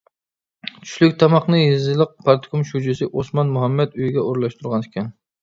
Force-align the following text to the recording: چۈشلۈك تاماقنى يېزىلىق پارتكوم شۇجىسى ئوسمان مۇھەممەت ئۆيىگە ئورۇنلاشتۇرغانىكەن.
چۈشلۈك 0.77 1.11
تاماقنى 1.23 1.59
يېزىلىق 1.63 2.15
پارتكوم 2.29 2.65
شۇجىسى 2.71 3.09
ئوسمان 3.11 3.53
مۇھەممەت 3.59 3.95
ئۆيىگە 4.01 4.27
ئورۇنلاشتۇرغانىكەن. 4.27 5.15